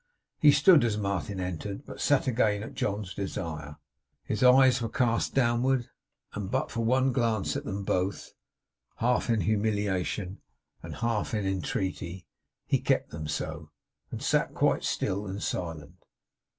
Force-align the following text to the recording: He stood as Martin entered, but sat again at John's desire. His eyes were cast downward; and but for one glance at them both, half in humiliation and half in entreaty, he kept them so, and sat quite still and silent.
He 0.39 0.51
stood 0.51 0.83
as 0.83 0.97
Martin 0.97 1.39
entered, 1.39 1.85
but 1.85 2.01
sat 2.01 2.25
again 2.25 2.63
at 2.63 2.73
John's 2.73 3.13
desire. 3.13 3.75
His 4.23 4.41
eyes 4.41 4.81
were 4.81 4.89
cast 4.89 5.35
downward; 5.35 5.91
and 6.33 6.49
but 6.49 6.71
for 6.71 6.83
one 6.83 7.11
glance 7.13 7.55
at 7.55 7.65
them 7.65 7.83
both, 7.83 8.33
half 8.95 9.29
in 9.29 9.41
humiliation 9.41 10.41
and 10.81 10.95
half 10.95 11.35
in 11.35 11.45
entreaty, 11.45 12.25
he 12.65 12.79
kept 12.79 13.11
them 13.11 13.27
so, 13.27 13.69
and 14.09 14.23
sat 14.23 14.55
quite 14.55 14.83
still 14.83 15.27
and 15.27 15.43
silent. 15.43 16.03